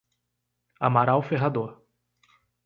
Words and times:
Amaral 0.79 1.21
Ferrador 1.21 1.77